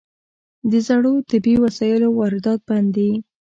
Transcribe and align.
د 0.71 0.73
زړو 0.87 1.13
طبي 1.29 1.55
وسایلو 1.63 2.07
واردات 2.19 2.59
بند 2.69 2.87
دي؟ 2.95 3.11